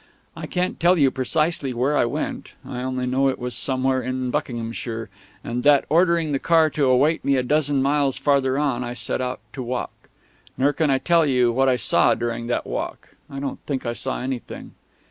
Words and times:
I 0.35 0.47
can't 0.47 0.79
tell 0.79 0.97
you 0.97 1.11
precisely 1.11 1.75
where 1.75 1.95
I 1.95 2.05
went; 2.05 2.49
I 2.67 2.81
only 2.81 3.05
know 3.05 3.27
it 3.29 3.37
was 3.37 3.53
somewhere 3.55 4.01
in 4.01 4.31
Buckinghamshire, 4.31 5.09
and 5.43 5.61
that, 5.61 5.85
ordering 5.89 6.31
the 6.31 6.39
car 6.39 6.71
to 6.71 6.85
await 6.87 7.23
me 7.23 7.35
a 7.35 7.43
dozen 7.43 7.83
miles 7.83 8.17
farther 8.17 8.57
on, 8.57 8.83
I 8.83 8.95
set 8.95 9.21
out 9.21 9.41
to 9.53 9.61
walk. 9.61 10.09
Nor 10.57 10.73
can 10.73 10.89
I 10.89 10.97
tell 10.97 11.27
you 11.27 11.51
what 11.51 11.69
I 11.69 11.75
saw 11.75 12.15
during 12.15 12.47
that 12.47 12.65
walk; 12.65 13.09
I 13.29 13.39
don't 13.39 13.59
think 13.67 13.85
I 13.85 13.93
saw 13.93 14.19
anything. 14.21 14.71